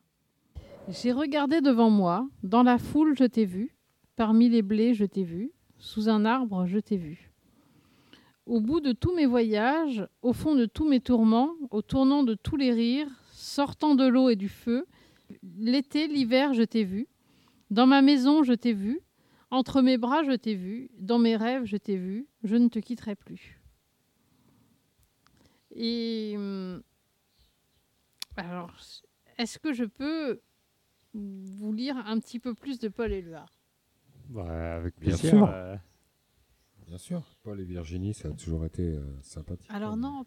[0.90, 3.76] J'ai regardé devant moi, dans la foule je t'ai vu,
[4.16, 7.32] parmi les blés je t'ai vu, sous un arbre je t'ai vu.
[8.46, 12.36] Au bout de tous mes voyages, au fond de tous mes tourments, au tournant de
[12.36, 14.86] tous les rires, sortant de l'eau et du feu,
[15.58, 17.08] l'été, l'hiver je t'ai vu,
[17.72, 19.02] dans ma maison je t'ai vu,
[19.52, 20.90] entre mes bras, je t'ai vu.
[21.00, 22.28] Dans mes rêves, je t'ai vu.
[22.44, 23.60] Je ne te quitterai plus.
[25.72, 26.82] Et hum,
[28.38, 28.72] alors,
[29.38, 30.42] est-ce que je peux
[31.14, 33.54] vous lire un petit peu plus de Paul Éluard?
[34.30, 35.48] Bah, avec Bien sûr.
[35.50, 35.76] euh,
[36.88, 37.24] Bien sûr.
[37.44, 39.70] Paul et Virginie, ça a toujours été euh, sympathique.
[39.72, 40.26] Alors non,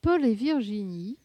[0.00, 1.18] Paul et Virginie,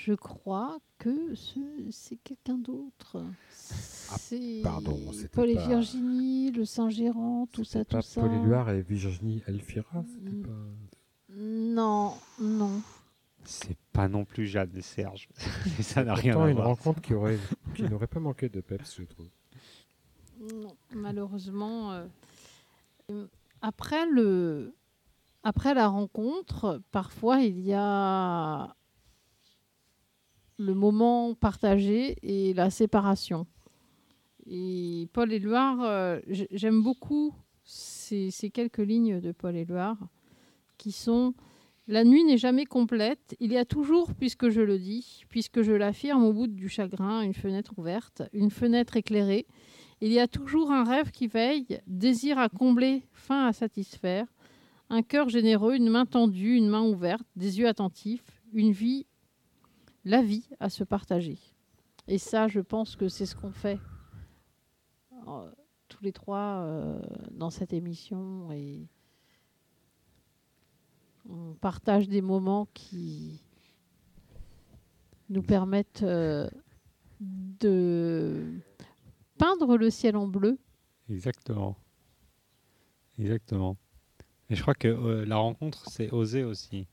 [0.00, 1.58] je crois que ce-
[1.90, 3.24] c'est quelqu'un d'autre.
[3.50, 8.20] C'est Ah, pardon, c'était Paul et pas- Virginie, le Saint-Gérant, tout ça, pas tout ça.
[8.20, 10.42] Paul Éluard et Virginie Elfira c'était Mm.
[10.42, 11.34] pas...
[11.36, 12.80] Non, non.
[13.44, 15.28] C'est pas non plus Jeanne et Serge.
[15.82, 16.68] ça n'a rien à une voir.
[16.68, 17.38] rencontre qui, aurait,
[17.74, 19.28] qui n'aurait pas manqué de peps, je trouve.
[20.40, 21.92] Non, malheureusement.
[23.10, 23.26] euh,
[23.62, 24.74] après, le,
[25.42, 28.74] après la rencontre, parfois il y a
[30.58, 33.46] le moment partagé et la séparation.
[34.46, 39.98] Et Paul Éluard, euh, j'aime beaucoup ces, ces quelques lignes de Paul Éluard
[40.78, 41.34] qui sont
[41.86, 43.36] La nuit n'est jamais complète.
[43.40, 47.22] Il y a toujours, puisque je le dis, puisque je l'affirme au bout du chagrin,
[47.22, 49.46] une fenêtre ouverte, une fenêtre éclairée.
[50.00, 54.26] Il y a toujours un rêve qui veille, désir à combler, fin à satisfaire,
[54.90, 59.06] un cœur généreux, une main tendue, une main ouverte, des yeux attentifs, une vie,
[60.08, 61.38] la vie à se partager.
[62.06, 63.78] Et ça, je pense que c'est ce qu'on fait
[65.28, 65.50] euh,
[65.88, 66.98] tous les trois euh,
[67.30, 68.48] dans cette émission
[71.30, 73.42] on partage des moments qui
[75.28, 76.48] nous permettent euh,
[77.20, 78.50] de
[79.36, 80.58] peindre le ciel en bleu.
[81.10, 81.76] Exactement.
[83.18, 83.76] Exactement.
[84.48, 86.86] Et je crois que la rencontre, c'est oser aussi.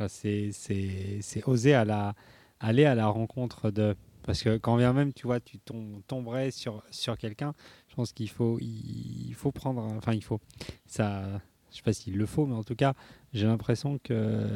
[0.00, 2.14] Enfin, c'est, oser à la,
[2.58, 3.94] aller à la rencontre de.
[4.22, 7.54] Parce que quand bien même, tu vois, tu tom- tomberais sur, sur quelqu'un,
[7.88, 9.82] je pense qu'il faut, il, faut prendre.
[9.82, 10.40] Enfin, il faut.
[10.86, 11.22] Ça,
[11.70, 12.94] je sais pas s'il le faut, mais en tout cas,
[13.34, 14.48] j'ai l'impression que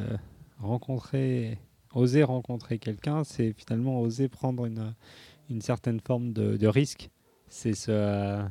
[0.59, 1.59] rencontrer,
[1.93, 4.95] oser rencontrer quelqu'un, c'est finalement oser prendre une,
[5.49, 7.09] une certaine forme de, risque.
[7.49, 8.43] C'est se,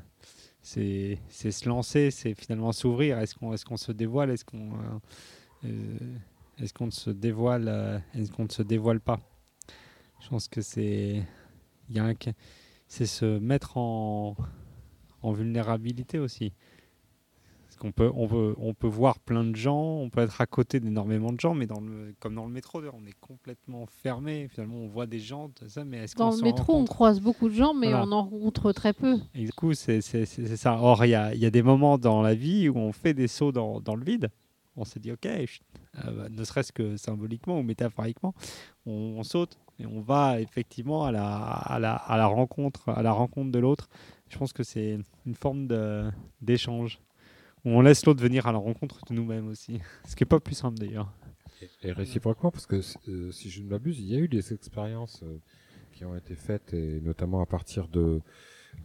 [0.62, 3.18] c'est, se lancer, c'est finalement s'ouvrir.
[3.18, 4.30] Est-ce qu'on, qu'on se dévoile?
[4.30, 5.98] Est-ce qu'on, euh, euh,
[6.58, 9.18] est-ce qu'on ne se dévoile euh, Est-ce qu'on ne se dévoile pas?
[10.20, 11.22] Je pense que c'est,
[11.90, 12.14] il y a un,
[12.88, 14.36] c'est se mettre en,
[15.22, 16.52] en vulnérabilité aussi.
[17.66, 20.46] Parce qu'on peut, on peut, on peut voir plein de gens, on peut être à
[20.46, 24.46] côté d'énormément de gens, mais dans le, comme dans le métro, on est complètement fermé.
[24.48, 27.20] Finalement, on voit des gens, tout ça, mais est-ce Dans qu'on le métro, on croise
[27.20, 28.04] beaucoup de gens, mais Voilà.
[28.06, 29.18] on en rencontre très peu.
[29.34, 30.78] et du coup, c'est c'est- c'est- c'est ça.
[30.80, 33.26] Or, il y a, y a des moments dans la vie où on fait des
[33.26, 34.30] sauts dans, dans le vide.
[34.76, 35.46] On se dit, OK, euh,
[35.94, 38.34] bah, ne serait-ce que symboliquement ou métaphoriquement,
[38.86, 43.02] on, on saute et on va effectivement à la, à la, à la, rencontre, à
[43.02, 43.88] la rencontre de l'autre.
[44.28, 45.68] Je pense que c'est une forme
[46.40, 47.00] d'échange
[47.64, 49.80] où on laisse l'autre venir à la rencontre de nous-mêmes aussi.
[50.08, 51.12] Ce qui n'est pas plus simple d'ailleurs.
[51.82, 55.22] Et réciproquement, parce que euh, si je ne m'abuse, il y a eu des expériences
[55.22, 55.38] euh,
[55.92, 58.20] qui ont été faites, et notamment à partir de,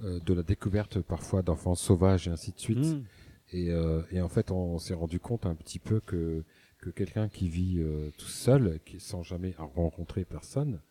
[0.01, 2.85] de la découverte parfois d'enfants sauvages et ainsi de suite.
[2.85, 3.03] Mm.
[3.51, 6.43] Et, euh, et en fait, on s'est rendu compte un petit peu que,
[6.79, 10.81] que quelqu'un qui vit euh, tout seul, qui, sans jamais rencontrer personne,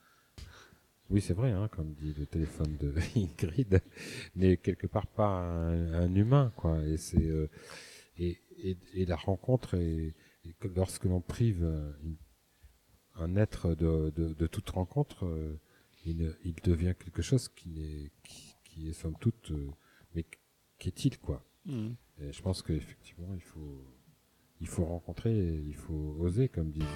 [1.10, 3.80] oui, c'est vrai, hein, comme dit le téléphone de Ingrid,
[4.36, 6.82] n'est quelque part pas un, un humain, quoi.
[6.84, 7.48] Et c'est euh,
[8.18, 11.64] et, et, et la rencontre est, et que lorsque l'on prive
[13.16, 15.60] un être de, de, de toute rencontre, euh,
[16.04, 19.70] il, il devient quelque chose qui qui, qui est somme toute, euh,
[20.14, 20.24] mais
[20.78, 21.44] qu'est-il quoi?
[21.68, 21.90] Mm.
[22.22, 23.84] et je pense qu'effectivement, il faut,
[24.60, 26.86] il faut rencontrer, il faut oser, comme disait.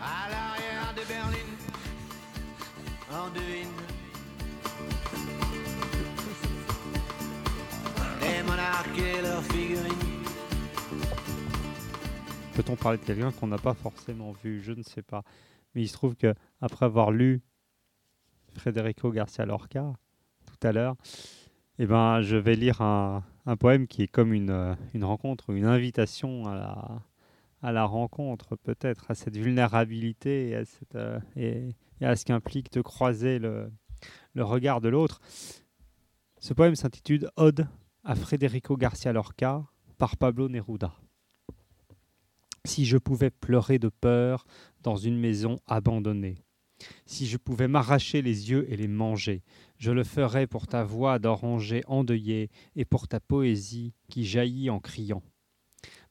[0.00, 1.48] À l'arrière de Berlin,
[3.10, 3.68] en devine.
[8.20, 9.92] Les monarques et leurs figurines.
[12.54, 14.62] Peut-on parler de quelqu'un qu'on n'a pas forcément vu?
[14.62, 15.24] Je ne sais pas.
[15.74, 17.40] Mais il se trouve que après avoir lu
[18.58, 19.92] Federico Garcia Lorca
[20.46, 20.96] tout à l'heure,
[21.78, 23.24] eh ben, je vais lire un,
[23.58, 29.36] poème qui est comme une, euh, rencontre, une invitation à la, rencontre, peut-être, à cette
[29.36, 30.62] vulnérabilité et à,
[30.96, 31.70] euh,
[32.16, 33.70] ce qu'implique de croiser le,
[34.34, 35.20] le regard de l'autre.
[36.38, 37.66] Ce poème s'intitule Ode
[38.04, 39.64] à Federico Garcia Lorca
[39.98, 40.92] par Pablo Neruda.
[42.64, 44.44] Si je pouvais pleurer de peur
[44.82, 46.41] dans une maison abandonnée,
[47.06, 49.42] si je pouvais m'arracher les yeux et les manger,
[49.78, 54.80] je le ferais pour ta voix d'oranger endeuillée et pour ta poésie qui jaillit en
[54.80, 55.22] criant.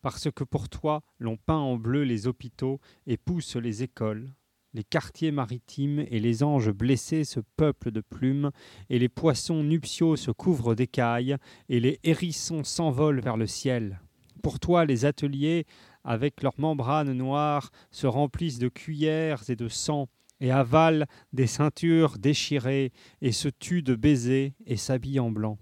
[0.02, 4.32] Parce que pour toi, l'on peint en bleu les hôpitaux et pousse les écoles,
[4.74, 8.52] les quartiers maritimes et les anges blessés se peuplent de plumes,
[8.90, 11.36] et les poissons nuptiaux se couvrent d'écailles,
[11.68, 14.00] et les hérissons s'envolent vers le ciel.
[14.42, 15.66] Pour toi, les ateliers
[16.04, 20.08] avec leurs membranes noires, se remplissent de cuillères et de sang,
[20.42, 25.58] et avalent des ceintures déchirées, et se tuent de baisers, et s'habillent en blanc.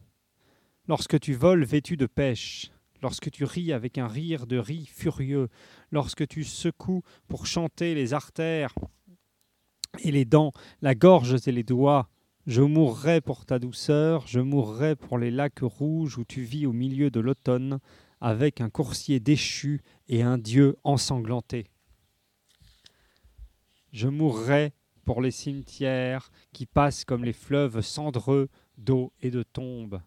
[0.88, 2.72] Lorsque tu voles vêtu de pêche,
[3.04, 5.50] lorsque tu ris avec un rire de riz furieux,
[5.92, 8.74] lorsque tu secoues pour chanter les artères
[10.04, 12.10] et les dents, la gorge et les doigts,
[12.48, 16.74] je mourrai pour ta douceur, je mourrai pour les lacs rouges où tu vis au
[16.74, 17.80] milieu de l'automne,
[18.22, 21.68] avec un coursier déchu et un dieu ensanglanté.
[23.92, 24.74] Je mourrai
[25.04, 30.00] pour les cimetières qui passent comme les fleuves cendreux d'eau et de tombes.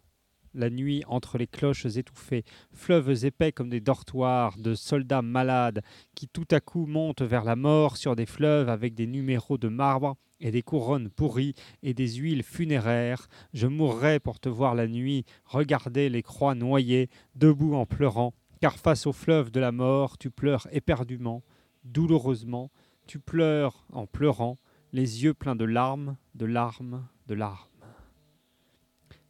[0.55, 5.83] la nuit entre les cloches étouffées, fleuves épais comme des dortoirs de soldats malades
[6.15, 9.69] qui tout à coup montent vers la mort sur des fleuves avec des numéros de
[9.69, 13.29] marbre et des couronnes pourries et des huiles funéraires.
[13.55, 18.77] Je mourrais pour te voir la nuit, regarder les croix noyées, debout en pleurant, car
[18.77, 21.43] face au fleuve de la mort, tu pleures éperdument,
[21.85, 22.71] douloureusement,
[23.07, 24.59] tu pleures en pleurant,
[24.93, 27.69] les yeux pleins de larmes, de larmes, de larmes.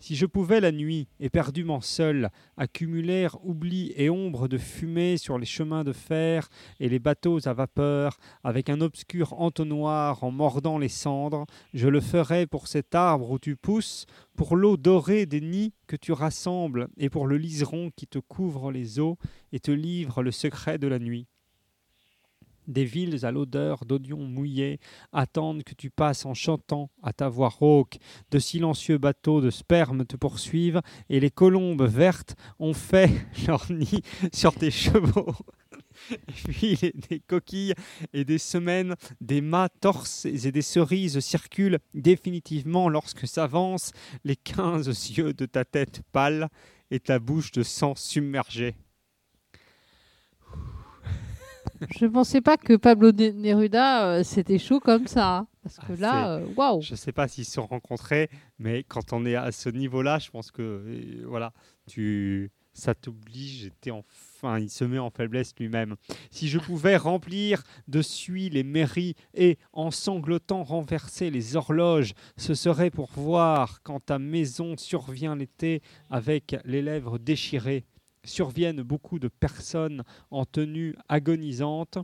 [0.03, 5.47] Si je pouvais la nuit, éperdument seul, accumuler oubli et ombre de fumée sur les
[5.47, 6.49] chemins de fer
[6.81, 12.01] et les bateaux à vapeur, avec un obscur entonnoir en mordant les cendres, je le
[12.01, 16.89] ferais pour cet arbre où tu pousses, pour l'eau dorée des nids que tu rassembles,
[16.97, 19.19] et pour le liseron qui te couvre les eaux
[19.53, 21.29] et te livre le secret de la nuit.
[22.69, 24.79] Des villes à l'odeur d'oignons mouillés
[25.13, 27.99] attendent que tu passes en chantant à ta voix rauque.
[28.31, 33.11] De silencieux bateaux de sperme te poursuivent et les colombes vertes ont fait
[33.47, 34.03] leur nid
[34.33, 35.35] sur tes chevaux.
[36.49, 36.79] Puis
[37.11, 37.75] des coquilles
[38.13, 43.93] et des semaines, des mâts torses et des cerises circulent définitivement lorsque s'avancent
[44.25, 46.49] les quinze yeux de ta tête pâle
[46.91, 48.75] et ta bouche de sang submergée.
[51.91, 55.37] Je ne pensais pas que Pablo Ne- Neruda, euh, c'était chaud comme ça.
[55.39, 55.47] hein.
[55.63, 56.81] Parce que Ah, là, euh, waouh.
[56.83, 60.19] Je ne sais pas s'ils se sont rencontrés, mais quand on est à ce niveau-là,
[60.19, 61.53] je pense que euh, voilà,
[61.87, 63.71] tu, ça t'oblige.
[63.81, 64.05] t'es en-
[64.45, 65.95] Enfin, il se met en faiblesse lui-même.
[66.33, 72.55] Si je pouvais remplir de suie les mairies et, en sanglotant, renverser les horloges, ce
[72.55, 75.81] serait pour voir quand ta maison survient l'été
[76.11, 77.85] avec les lèvres déchirées.
[78.25, 81.99] Surviennent beaucoup de personnes en tenue agonisante.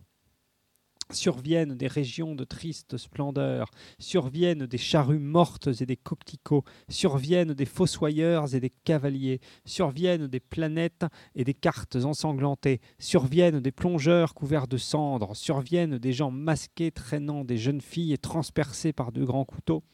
[1.10, 7.64] Surviennent des régions de triste splendeur surviennent des charrues mortes et des coquelicots, surviennent des
[7.64, 14.68] fossoyeurs et des cavaliers, surviennent des planètes et des cartes ensanglantées, surviennent des plongeurs couverts
[14.68, 19.84] de cendres, surviennent des gens masqués traînant des jeunes filles transpercées par de grands couteaux,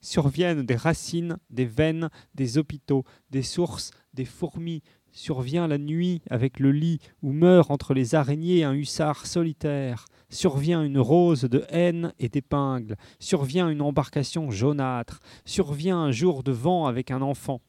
[0.00, 4.82] surviennent des racines, des veines, des hôpitaux, des sources, des fourmis,
[5.12, 10.82] survient la nuit avec le lit où meurt entre les araignées un hussard solitaire, survient
[10.82, 16.86] une rose de haine et d'épingles, survient une embarcation jaunâtre, survient un jour de vent
[16.86, 17.60] avec un enfant.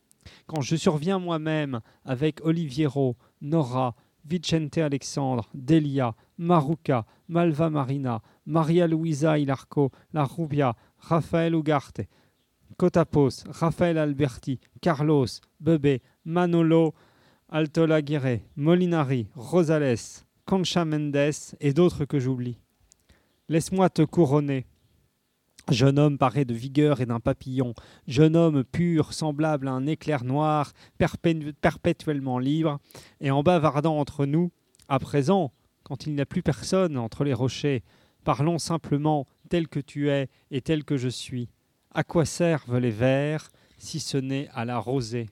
[0.48, 9.38] Quand je surviens moi-même avec Oliviero, Nora, Vicente Alexandre, Delia, Maruca, Malva Marina, Maria Luisa
[9.38, 12.02] Ilarco, La Rubia, Rafael Ugarte,
[12.78, 15.28] Cotapos, Rafael Alberti, Carlos,
[15.60, 16.94] Bebé, Manolo,
[17.56, 22.58] Altolaguirre, Molinari, Rosales, Concha Mendes et d'autres que j'oublie.
[23.47, 24.66] Laisse-moi te couronner.
[25.70, 27.76] Jeune homme paré de vigueur et d'un papillon,
[28.08, 32.80] jeune homme pur, semblable à un éclair noir, perpé- perpétuellement libre,
[33.22, 34.51] et en bavardant entre nous,
[34.89, 37.84] à présent, quand il n'y a plus personne entre les rochers,
[38.24, 41.49] parlons simplement tel que tu es et tel que je suis.
[41.91, 45.30] À quoi servent les vers si ce n'est à la rosée?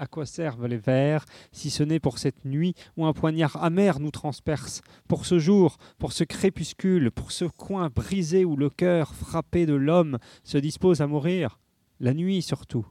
[0.00, 3.98] À quoi servent les vers si ce n'est pour cette nuit où un poignard amer
[3.98, 9.12] nous transperce, pour ce jour, pour ce crépuscule, pour ce coin brisé où le cœur
[9.12, 11.58] frappé de l'homme se dispose à mourir
[11.98, 12.86] La nuit surtout.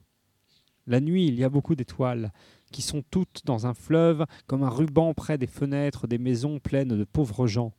[0.86, 2.34] La nuit, il y a beaucoup d'étoiles,
[2.74, 6.98] qui sont toutes dans un fleuve comme un ruban près des fenêtres des maisons pleines
[6.98, 7.74] de pauvres gens.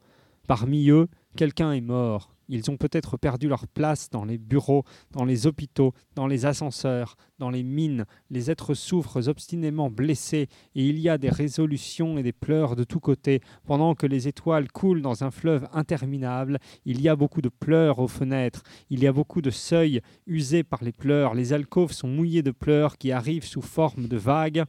[0.49, 2.35] Parmi eux, quelqu'un est mort.
[2.49, 7.17] Ils ont peut-être perdu leur place dans les bureaux, dans les hôpitaux, dans les ascenseurs,
[7.39, 8.07] dans les mines.
[8.31, 12.85] Les êtres souffrent obstinément blessés et il y a des résolutions et des pleurs de
[12.85, 13.43] tous côtés.
[13.67, 17.99] Pendant que les étoiles coulent dans un fleuve interminable, il y a beaucoup de pleurs
[17.99, 18.63] aux fenêtres.
[18.89, 21.35] Il y a beaucoup de seuils usés par les pleurs.
[21.35, 24.65] Les alcôves sont mouillées de pleurs qui arrivent sous forme de vagues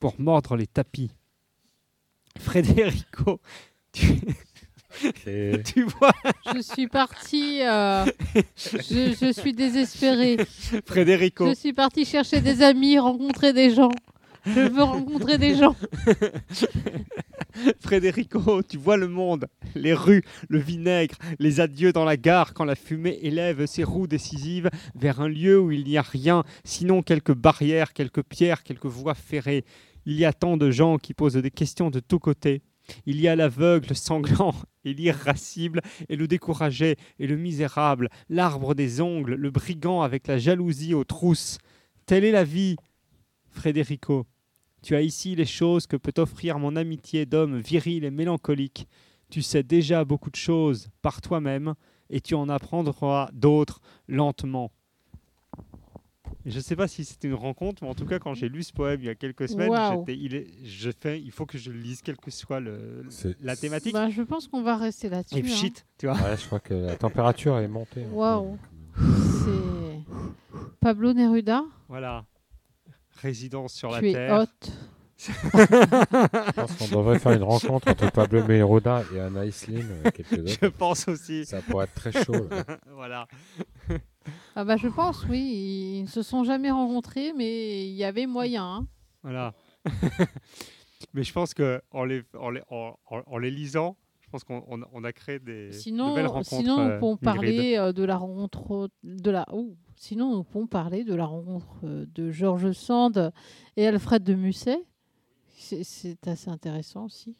[0.00, 1.12] pour mordre les tapis.
[2.36, 3.40] Frédérico,
[3.92, 4.20] tu,
[5.64, 6.12] tu vois,
[6.54, 7.60] Je suis partie.
[7.62, 8.04] euh,
[8.56, 10.36] je, je suis désespérée.
[10.86, 13.90] Frédérico, Je suis partie chercher des amis, rencontrer des gens.
[14.46, 15.76] Je veux rencontrer des gens.
[17.80, 22.64] Frédérico, tu vois le monde, les rues, le vinaigre, les adieux dans la gare quand
[22.64, 27.02] la fumée élève ses roues décisives vers un lieu où il n'y a rien, sinon
[27.02, 29.64] quelques barrières, quelques pierres, quelques voies ferrées.
[30.06, 32.62] Il y a tant de gens qui posent des questions de tous côtés.
[33.06, 39.00] Il y a l'aveugle sanglant et l'irascible et le découragé et le misérable, l'arbre des
[39.00, 41.58] ongles, le brigand avec la jalousie aux trousses.
[42.06, 42.76] Telle est la vie,
[43.50, 44.26] Frédérico.
[44.82, 48.88] Tu as ici les choses que peut offrir mon amitié d'homme viril et mélancolique.
[49.30, 51.74] Tu sais déjà beaucoup de choses par toi-même
[52.08, 54.72] et tu en apprendras d'autres lentement.
[56.46, 58.72] Je sais pas si c'était une rencontre, mais en tout cas, quand j'ai lu ce
[58.72, 59.70] poème il y a quelques semaines,
[60.08, 63.04] il, est, je fais, il faut que je le lise, quelle que soit le,
[63.40, 63.92] la thématique.
[63.92, 65.38] Bah, je pense qu'on va rester là-dessus.
[65.38, 65.54] Et hein.
[65.54, 66.16] shit, tu vois.
[66.16, 68.02] Ouais, je crois que la température est montée.
[68.02, 68.58] peu, Waouh.
[68.96, 70.14] C'est
[70.80, 71.64] Pablo Neruda.
[71.88, 72.24] Voilà.
[73.20, 74.40] Résidence sur la Tu es Terre.
[74.40, 74.70] hot.
[75.18, 80.46] Je pense qu'on devrait faire une rencontre entre Pablo Meroda et Anna Slim, euh, quelques
[80.62, 81.44] Je pense aussi.
[81.44, 82.48] Ça pourrait être très chaud.
[82.50, 82.64] là.
[82.94, 83.28] voilà.
[84.56, 85.96] Ah bah je pense, oui.
[85.98, 88.64] Ils ne se sont jamais rencontrés, mais il y avait moyen.
[88.64, 88.86] hein.
[89.22, 89.54] Voilà.
[91.14, 94.44] Mais je pense que en les, en les, en, en- en les lisant, je pense
[94.44, 96.48] qu'on on- on a créé des de belles Sinon, rencontres.
[96.50, 97.24] sinon nous euh, pouvons Ingrid.
[97.24, 99.46] parler euh, de la rencontre de la.
[99.52, 103.32] oh, sinon, nous pouvons parler de la rencontre euh, de Georges Sand
[103.76, 104.84] et Alfred de Musset.
[105.56, 107.34] C'est- C'est assez intéressant aussi.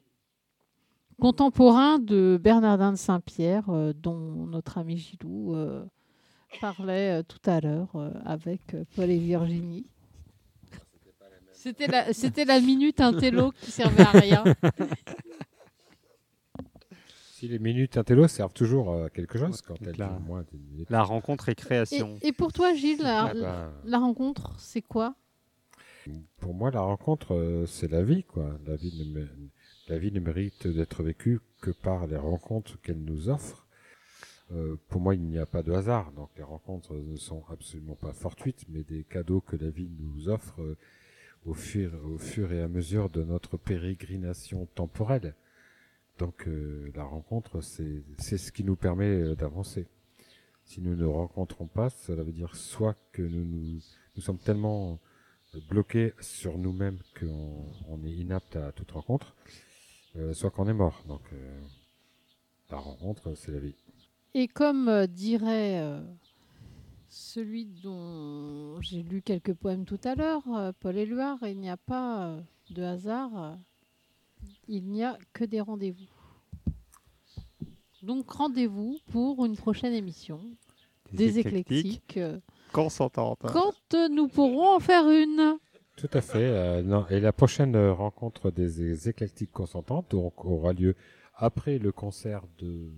[1.20, 5.84] Contemporain de Bernardin de Saint-Pierre, euh, dont notre ami Gilou euh,
[6.60, 9.86] parlait euh, tout à l'heure euh, avec euh, Paul et Virginie.
[11.52, 14.44] C'était la, c'était la minute intello qui servait à rien.
[17.32, 20.60] Si les minutes intello servent toujours à quelque chose, quand elles là- durent moins d'une
[20.60, 20.90] minute.
[20.90, 22.18] La rencontre et création.
[22.20, 25.14] et pour toi, Gilles, la, Ah ben, la rencontre, c'est quoi?
[26.38, 28.58] Pour moi, la rencontre, c'est la vie, quoi.
[28.66, 29.28] La vie ne, mé-
[29.88, 33.66] la vie ne mérite d'être vécue que par les rencontres qu'elle nous offre.
[34.52, 36.12] Euh, pour moi, il n'y a pas de hasard.
[36.12, 40.28] Donc, les rencontres ne sont absolument pas fortuites, mais des cadeaux que la vie nous
[40.28, 40.76] offre euh,
[41.44, 45.34] au fur, et à mesure de notre pérégrination temporelle.
[46.18, 49.86] Donc, euh, la rencontre, c'est ce qui nous permet euh, d'avancer.
[50.64, 53.80] Si nous ne rencontrons pas, cela veut dire soit que nous, nous,
[54.16, 55.00] nous sommes tellement
[55.68, 59.34] bloqué sur nous-mêmes qu'on on est inapte à toute rencontre,
[60.32, 61.02] soit qu'on est mort.
[61.08, 61.22] Donc
[62.70, 63.74] la rencontre, c'est la vie.
[64.34, 66.00] Et comme euh, dirait euh,
[67.08, 71.76] celui dont j'ai lu quelques poèmes tout à l'heure, euh, Paul Éluard, il n'y a
[71.76, 73.58] pas euh, de hasard,
[74.68, 76.06] il n'y a que des rendez-vous.
[78.02, 80.40] Donc rendez-vous pour une prochaine émission
[81.12, 82.18] des éclectiques,
[82.72, 83.40] Consentante.
[83.42, 85.58] quand nous pourrons en faire une.
[85.96, 86.38] Tout à fait.
[86.38, 90.94] euh, non, et la prochaine rencontre des, des éclectiques consentantes donc, aura lieu
[91.34, 92.90] après le concert de,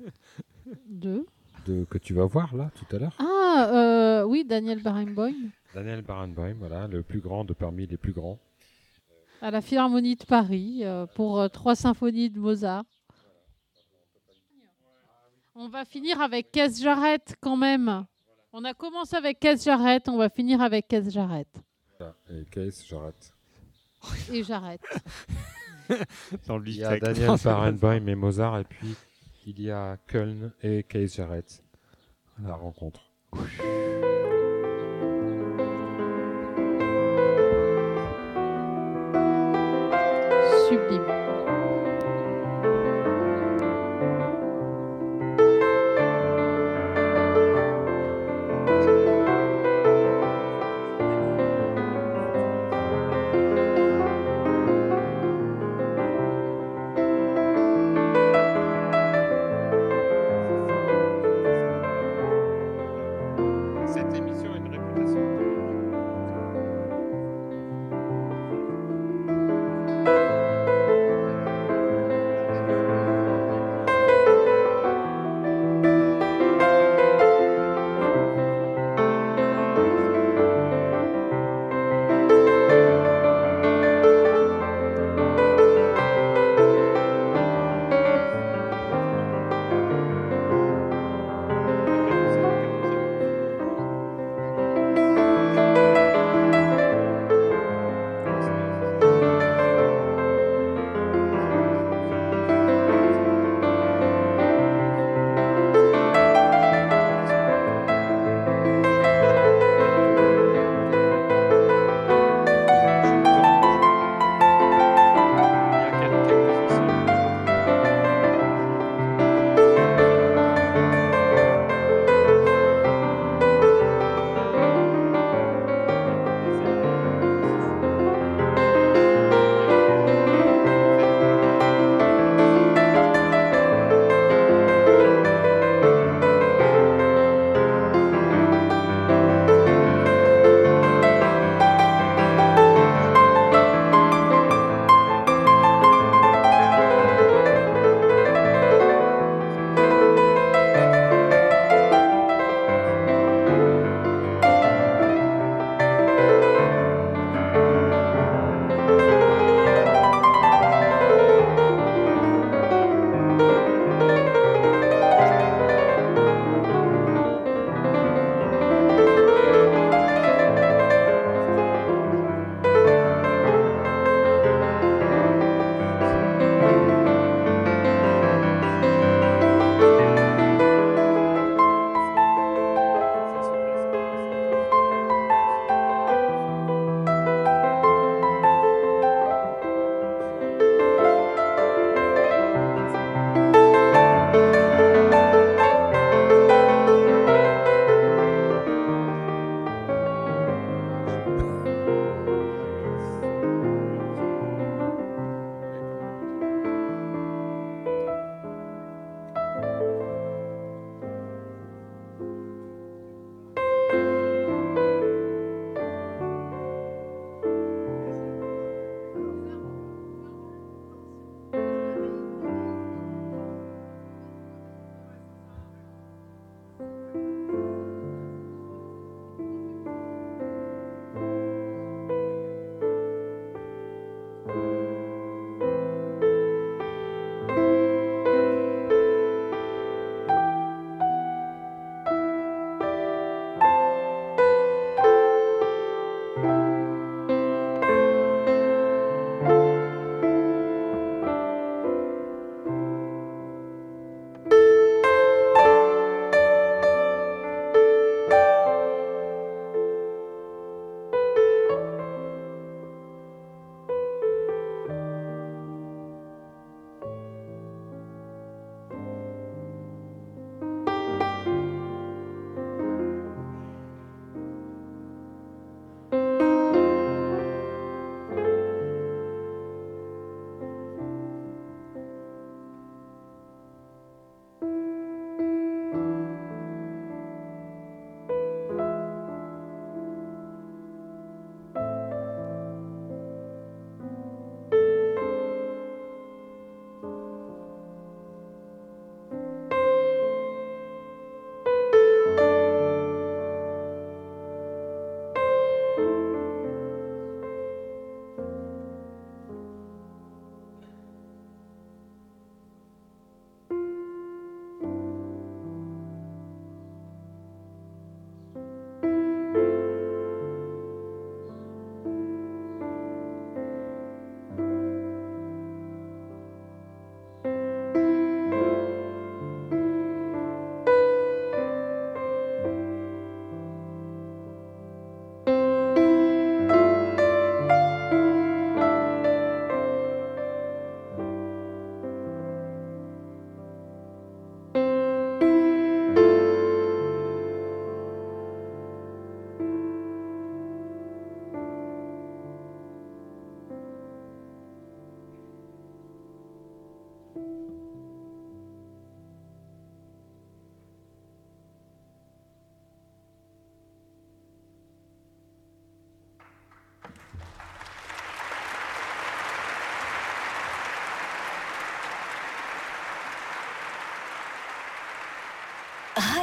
[0.88, 1.26] De...
[1.66, 3.16] de que tu vas voir là tout à l'heure.
[3.18, 5.34] Ah, euh, oui, Daniel Barenboim,
[5.74, 8.38] Daniel Barenboim, voilà, le plus grand de parmi les plus grands.
[9.42, 12.84] à la Philharmonie de Paris, euh, pour euh, trois symphonies de Mozart.
[15.54, 18.06] On va finir avec Caisse Jarrett quand même.
[18.52, 21.48] On a commencé avec Caisse Jarrett, on va finir avec Caisse Jarrett.
[21.98, 22.14] Voilà.
[22.30, 23.32] Et Case, j'arrête.
[24.32, 24.42] Et.
[26.46, 26.98] Dans le Il y a.
[26.98, 28.94] Daniel Barenboim et Mozart, et puis
[29.46, 31.62] il y a Köln et Case Jarrett.
[32.42, 33.10] La rencontre.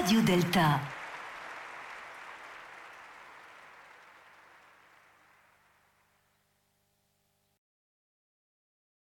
[0.01, 0.90] Radio Delta.